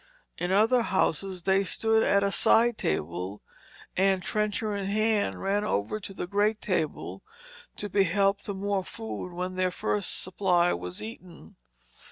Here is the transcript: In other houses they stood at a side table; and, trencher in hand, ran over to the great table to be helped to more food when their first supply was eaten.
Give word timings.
In 0.39 0.51
other 0.51 0.81
houses 0.81 1.43
they 1.43 1.63
stood 1.63 2.01
at 2.01 2.23
a 2.23 2.31
side 2.31 2.75
table; 2.79 3.43
and, 3.95 4.23
trencher 4.23 4.75
in 4.75 4.87
hand, 4.87 5.39
ran 5.39 5.63
over 5.63 5.99
to 5.99 6.11
the 6.11 6.25
great 6.25 6.59
table 6.59 7.21
to 7.77 7.87
be 7.87 8.05
helped 8.05 8.45
to 8.45 8.55
more 8.55 8.83
food 8.83 9.31
when 9.31 9.57
their 9.57 9.69
first 9.69 10.19
supply 10.23 10.73
was 10.73 11.03
eaten. 11.03 11.55